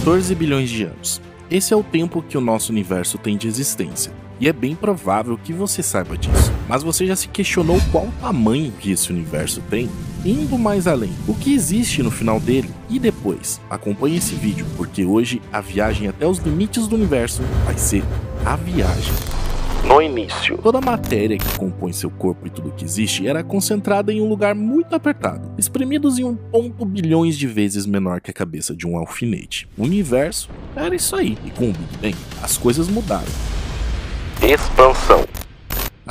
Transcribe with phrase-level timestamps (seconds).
[0.00, 1.20] 14 bilhões de anos.
[1.50, 4.10] Esse é o tempo que o nosso universo tem de existência.
[4.40, 6.50] E é bem provável que você saiba disso.
[6.66, 9.90] Mas você já se questionou qual o tamanho que esse universo tem?
[10.24, 12.70] Indo mais além, o que existe no final dele?
[12.88, 13.60] E depois?
[13.68, 18.02] Acompanhe esse vídeo, porque hoje a viagem até os limites do universo vai ser
[18.46, 19.29] a viagem
[19.90, 20.56] no início.
[20.58, 24.28] Toda a matéria que compõe seu corpo e tudo que existe era concentrada em um
[24.28, 28.86] lugar muito apertado, espremidos em um ponto bilhões de vezes menor que a cabeça de
[28.86, 29.68] um alfinete.
[29.76, 33.32] O universo era isso aí, e com o Big Bang as coisas mudaram.
[34.40, 35.26] Expansão.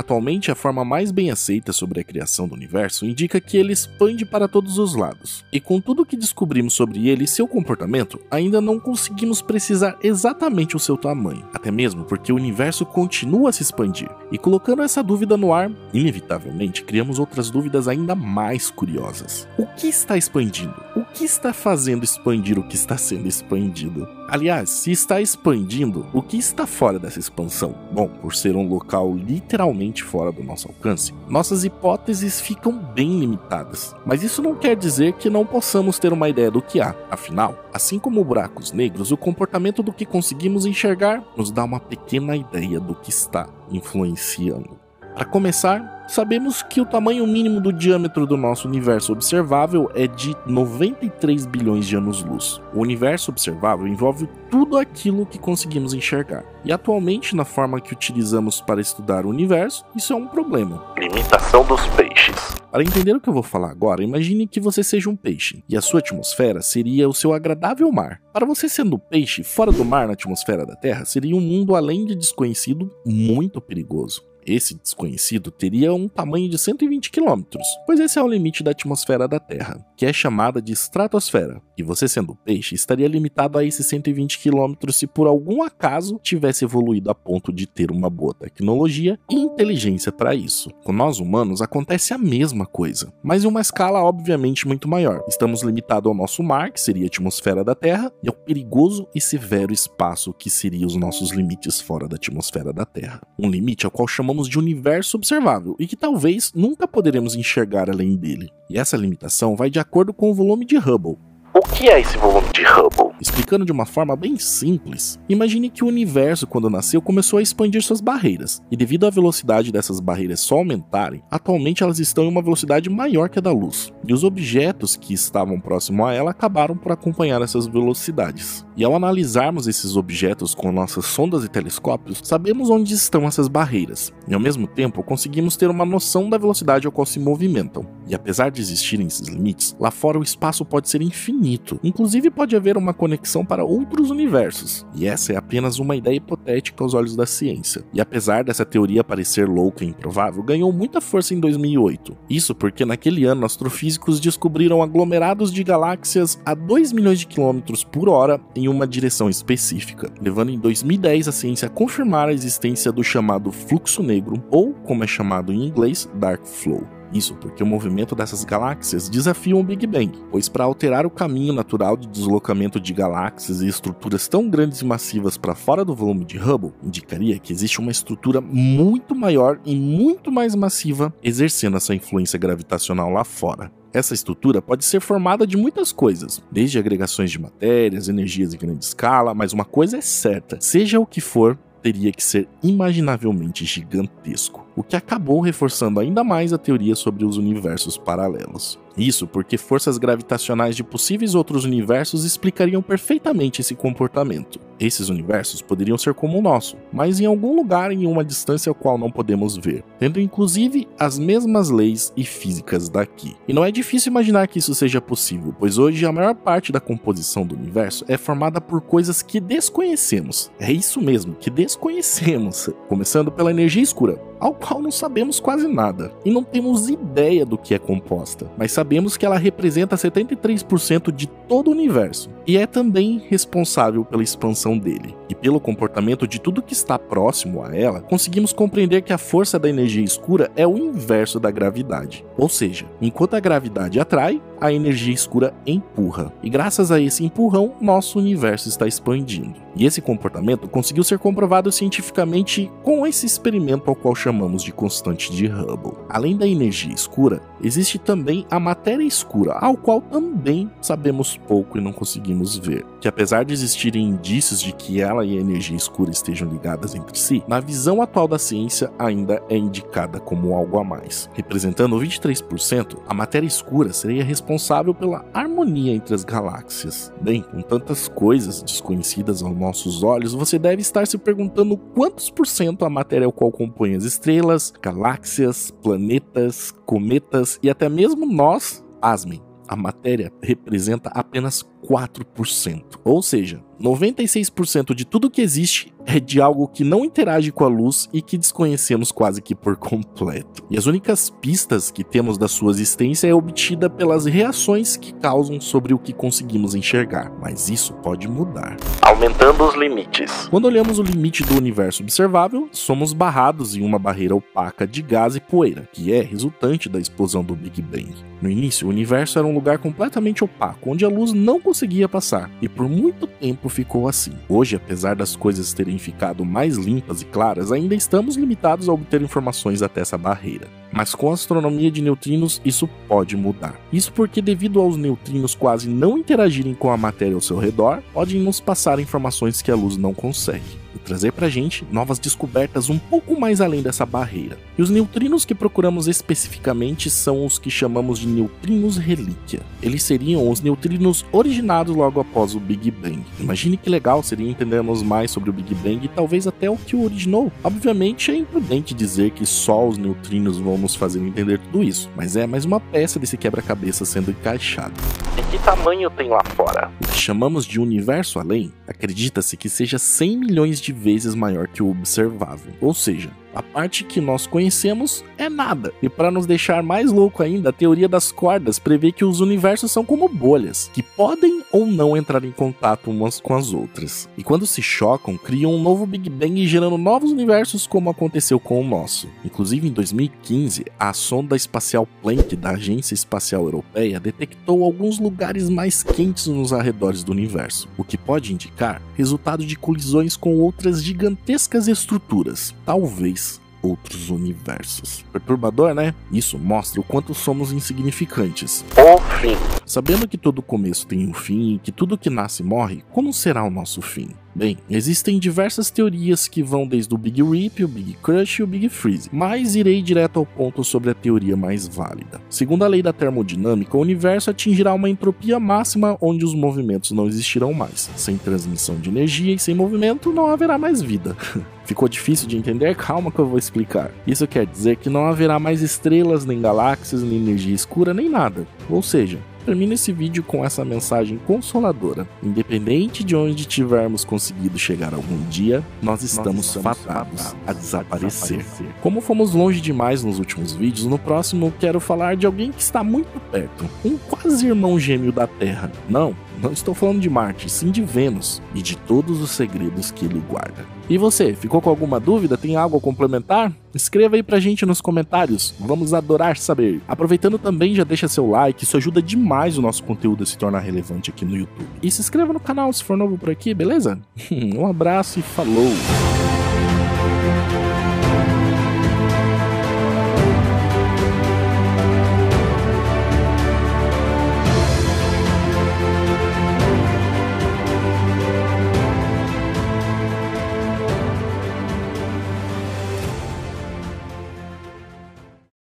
[0.00, 4.24] Atualmente, a forma mais bem aceita sobre a criação do universo indica que ele expande
[4.24, 5.44] para todos os lados.
[5.52, 10.74] E com tudo que descobrimos sobre ele e seu comportamento, ainda não conseguimos precisar exatamente
[10.74, 14.08] o seu tamanho, até mesmo porque o universo continua a se expandir.
[14.32, 19.46] E colocando essa dúvida no ar, inevitavelmente criamos outras dúvidas ainda mais curiosas.
[19.58, 20.82] O que está expandindo?
[20.96, 24.08] O que está fazendo expandir o que está sendo expandido?
[24.30, 27.74] Aliás, se está expandindo, o que está fora dessa expansão?
[27.90, 33.92] Bom, por ser um local literalmente fora do nosso alcance, nossas hipóteses ficam bem limitadas.
[34.06, 36.94] Mas isso não quer dizer que não possamos ter uma ideia do que há.
[37.10, 42.36] Afinal, assim como buracos negros, o comportamento do que conseguimos enxergar nos dá uma pequena
[42.36, 44.78] ideia do que está influenciando.
[45.20, 50.34] Para começar, sabemos que o tamanho mínimo do diâmetro do nosso universo observável é de
[50.46, 52.58] 93 bilhões de anos-luz.
[52.72, 56.42] O universo observável envolve tudo aquilo que conseguimos enxergar.
[56.64, 60.82] E atualmente, na forma que utilizamos para estudar o universo, isso é um problema.
[60.96, 62.56] Limitação dos peixes.
[62.72, 65.76] Para entender o que eu vou falar agora, imagine que você seja um peixe e
[65.76, 68.22] a sua atmosfera seria o seu agradável mar.
[68.32, 72.06] Para você sendo peixe, fora do mar na atmosfera da Terra seria um mundo além
[72.06, 74.29] de desconhecido muito perigoso.
[74.46, 77.42] Esse desconhecido teria um tamanho de 120 km,
[77.86, 81.60] pois esse é o limite da atmosfera da Terra, que é chamada de estratosfera.
[81.76, 86.64] E você sendo peixe estaria limitado a esses 120 km se por algum acaso tivesse
[86.64, 90.70] evoluído a ponto de ter uma boa tecnologia e inteligência para isso.
[90.84, 95.24] Com nós humanos acontece a mesma coisa, mas em uma escala obviamente muito maior.
[95.28, 99.20] Estamos limitados ao nosso mar, que seria a atmosfera da Terra, e ao perigoso e
[99.20, 103.20] severo espaço que seria os nossos limites fora da atmosfera da Terra.
[103.38, 108.16] Um limite ao qual chamamos de universo observável e que talvez nunca poderemos enxergar além
[108.16, 108.50] dele.
[108.68, 111.18] E essa limitação vai de acordo com o volume de Hubble,
[111.52, 113.10] o que é esse volume de Hubble?
[113.20, 117.82] Explicando de uma forma bem simples, imagine que o universo, quando nasceu, começou a expandir
[117.82, 122.40] suas barreiras, e devido à velocidade dessas barreiras só aumentarem, atualmente elas estão em uma
[122.40, 126.76] velocidade maior que a da luz, e os objetos que estavam próximo a ela acabaram
[126.76, 128.64] por acompanhar essas velocidades.
[128.76, 134.12] E ao analisarmos esses objetos com nossas sondas e telescópios, sabemos onde estão essas barreiras,
[134.28, 137.84] e ao mesmo tempo conseguimos ter uma noção da velocidade ao qual se movimentam.
[138.06, 141.80] E apesar de existirem esses limites, lá fora o espaço pode ser infinito infinito.
[141.82, 144.86] Inclusive, pode haver uma conexão para outros universos.
[144.94, 147.82] E essa é apenas uma ideia hipotética aos olhos da ciência.
[147.92, 152.16] E apesar dessa teoria parecer louca e improvável, ganhou muita força em 2008.
[152.28, 158.08] Isso porque naquele ano astrofísicos descobriram aglomerados de galáxias a 2 milhões de quilômetros por
[158.08, 163.02] hora em uma direção específica, levando em 2010 a ciência a confirmar a existência do
[163.02, 166.99] chamado fluxo negro, ou como é chamado em inglês, Dark Flow.
[167.12, 171.52] Isso porque o movimento dessas galáxias desafia o Big Bang, pois para alterar o caminho
[171.52, 176.24] natural de deslocamento de galáxias e estruturas tão grandes e massivas para fora do volume
[176.24, 181.94] de Hubble, indicaria que existe uma estrutura muito maior e muito mais massiva exercendo essa
[181.94, 183.72] influência gravitacional lá fora.
[183.92, 188.84] Essa estrutura pode ser formada de muitas coisas, desde agregações de matérias, energias em grande
[188.84, 194.66] escala, mas uma coisa é certa: seja o que for, teria que ser imaginavelmente gigantesco,
[194.80, 198.78] o que acabou reforçando ainda mais a teoria sobre os universos paralelos.
[198.96, 204.58] Isso porque forças gravitacionais de possíveis outros universos explicariam perfeitamente esse comportamento.
[204.78, 208.74] Esses universos poderiam ser como o nosso, mas em algum lugar em uma distância ao
[208.74, 213.36] qual não podemos ver, tendo inclusive as mesmas leis e físicas daqui.
[213.46, 216.80] E não é difícil imaginar que isso seja possível, pois hoje a maior parte da
[216.80, 220.50] composição do universo é formada por coisas que desconhecemos.
[220.58, 226.10] É isso mesmo, que desconhecemos, começando pela energia escura, ao qual não sabemos quase nada.
[226.24, 231.26] E não temos ideia do que é composta, mas sabemos que ela representa 73% de
[231.26, 235.14] todo o universo e é também responsável pela expansão dele.
[235.28, 239.56] E pelo comportamento de tudo que está próximo a ela, conseguimos compreender que a força
[239.56, 242.24] da energia escura é o inverso da gravidade.
[242.36, 246.32] Ou seja, enquanto a gravidade atrai, a energia escura empurra.
[246.42, 249.54] E graças a esse empurrão, nosso universo está expandindo.
[249.76, 255.32] E esse comportamento conseguiu ser comprovado cientificamente com esse experimento ao qual chamamos de constante
[255.32, 255.96] de Hubble.
[256.08, 261.80] Além da energia escura, existe também a matéria escura, ao qual também sabemos pouco e
[261.80, 265.76] não conseguimos podemos ver, que apesar de existirem indícios de que ela e a energia
[265.76, 270.78] escura estejam ligadas entre si, na visão atual da ciência ainda é indicada como algo
[270.78, 271.28] a mais.
[271.34, 277.12] Representando 23%, a matéria escura seria responsável pela harmonia entre as galáxias.
[277.20, 282.46] Bem, com tantas coisas desconhecidas aos nossos olhos, você deve estar se perguntando quantos por
[282.46, 288.84] cento a matéria ao qual compõe as estrelas, galáxias, planetas, cometas e até mesmo nós,
[289.02, 292.82] asmem, a matéria representa apenas 4%.
[293.04, 297.68] Ou seja, 96% de tudo que existe é de algo que não interage com a
[297.68, 300.64] luz e que desconhecemos quase que por completo.
[300.70, 305.60] E as únicas pistas que temos da sua existência é obtida pelas reações que causam
[305.60, 308.76] sobre o que conseguimos enxergar, mas isso pode mudar.
[309.02, 310.48] Aumentando os limites.
[310.48, 315.36] Quando olhamos o limite do universo observável, somos barrados em uma barreira opaca de gás
[315.36, 318.14] e poeira, que é resultante da explosão do Big Bang.
[318.40, 322.50] No início, o universo era um lugar completamente opaco, onde a luz não conseguia passar,
[322.60, 324.32] e por muito tempo ficou assim.
[324.48, 329.22] Hoje, apesar das coisas terem ficado mais limpas e claras, ainda estamos limitados a obter
[329.22, 330.66] informações até essa barreira.
[330.92, 333.80] Mas com a astronomia de neutrinos, isso pode mudar.
[333.92, 338.40] Isso porque, devido aos neutrinos quase não interagirem com a matéria ao seu redor, podem
[338.40, 342.98] nos passar informações que a luz não consegue e trazer pra gente novas descobertas um
[342.98, 344.58] pouco mais além dessa barreira.
[344.76, 349.60] E os neutrinos que procuramos especificamente são os que chamamos de neutrinos relíquia.
[349.82, 353.22] Eles seriam os neutrinos originados logo após o Big Bang.
[353.38, 356.96] Imagine que legal seria entendermos mais sobre o Big Bang e talvez até o que
[356.96, 357.52] o originou.
[357.62, 362.36] Obviamente é imprudente dizer que só os neutrinos vão nos fazer entender tudo isso, mas
[362.36, 364.94] é mais uma peça desse quebra-cabeça sendo encaixada.
[365.36, 366.90] E que tamanho tem lá fora?
[367.02, 371.82] O que chamamos de universo além, acredita-se que seja 100 milhões de vezes maior que
[371.82, 372.72] o observável.
[372.80, 375.92] Ou seja, a parte que nós conhecemos é nada.
[376.02, 379.90] E para nos deixar mais louco ainda, a teoria das cordas prevê que os universos
[379.90, 384.28] são como bolhas, que podem ou não entrar em contato umas com as outras.
[384.36, 388.80] E quando se chocam, criam um novo Big Bang gerando novos universos como aconteceu com
[388.80, 389.28] o nosso.
[389.44, 396.02] Inclusive em 2015, a sonda espacial Planck da Agência Espacial Europeia detectou alguns lugares mais
[396.02, 401.88] quentes nos arredores do universo, o que pode indicar resultado de colisões com outras gigantescas
[401.88, 405.24] estruturas, talvez outros universos.
[405.32, 406.14] Perturbador, né?
[406.32, 408.84] Isso mostra o quanto somos insignificantes.
[408.96, 409.56] O fim.
[409.84, 413.64] Sabendo que todo começo tem um fim e que tudo que nasce morre, como será
[413.64, 414.28] o nosso fim?
[414.54, 418.66] Bem, existem diversas teorias que vão desde o Big Rip, o Big Crush e o
[418.66, 422.40] Big Freeze, mas irei direto ao ponto sobre a teoria mais válida.
[422.50, 427.28] Segundo a lei da termodinâmica, o universo atingirá uma entropia máxima onde os movimentos não
[427.28, 428.10] existirão mais.
[428.16, 431.36] Sem transmissão de energia e sem movimento não haverá mais vida.
[431.84, 432.94] Ficou difícil de entender?
[432.96, 434.10] Calma que eu vou explicar.
[434.26, 438.66] Isso quer dizer que não haverá mais estrelas, nem galáxias, nem energia escura, nem nada.
[438.88, 439.38] Ou seja,
[439.70, 442.26] termino esse vídeo com essa mensagem consoladora.
[442.42, 448.58] Independente de onde tivermos conseguido chegar algum dia, nós estamos, nós fadados a, desaparecer.
[448.58, 448.86] a desaparecer.
[449.00, 453.04] Como fomos longe demais nos últimos vídeos, no próximo quero falar de alguém que está
[453.04, 455.92] muito perto, um quase irmão gêmeo da Terra.
[456.08, 460.24] Não, não estou falando de Marte, sim de Vênus e de todos os segredos que
[460.24, 460.84] ele guarda.
[461.08, 462.56] E você, ficou com alguma dúvida?
[462.56, 463.72] Tem algo a complementar?
[463.94, 467.00] Escreva aí pra gente nos comentários, vamos adorar saber.
[467.08, 470.80] Aproveitando também, já deixa seu like, isso ajuda demais o nosso conteúdo a se tornar
[470.80, 471.88] relevante aqui no YouTube.
[472.02, 474.20] E se inscreva no canal se for novo por aqui, beleza?
[474.52, 476.49] um abraço e falou!